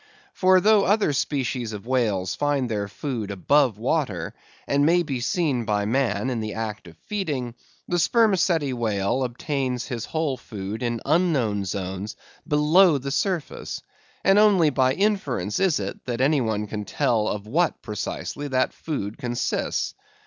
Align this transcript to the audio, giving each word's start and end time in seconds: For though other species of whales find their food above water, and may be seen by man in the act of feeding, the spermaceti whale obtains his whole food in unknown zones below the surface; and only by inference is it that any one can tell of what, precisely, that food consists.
For 0.33 0.59
though 0.59 0.85
other 0.85 1.13
species 1.13 1.73
of 1.73 1.85
whales 1.85 2.33
find 2.33 2.67
their 2.71 2.87
food 2.87 3.29
above 3.29 3.77
water, 3.77 4.33
and 4.65 4.83
may 4.83 5.03
be 5.03 5.19
seen 5.19 5.63
by 5.63 5.85
man 5.85 6.31
in 6.31 6.39
the 6.39 6.55
act 6.55 6.87
of 6.87 6.97
feeding, 7.05 7.53
the 7.87 7.99
spermaceti 7.99 8.73
whale 8.73 9.23
obtains 9.23 9.89
his 9.89 10.05
whole 10.05 10.37
food 10.37 10.81
in 10.81 11.01
unknown 11.05 11.65
zones 11.65 12.15
below 12.47 12.97
the 12.97 13.11
surface; 13.11 13.83
and 14.23 14.39
only 14.39 14.71
by 14.71 14.93
inference 14.93 15.59
is 15.59 15.79
it 15.79 16.03
that 16.05 16.19
any 16.19 16.41
one 16.41 16.65
can 16.65 16.83
tell 16.83 17.27
of 17.27 17.45
what, 17.45 17.79
precisely, 17.83 18.47
that 18.47 18.73
food 18.73 19.19
consists. 19.19 19.93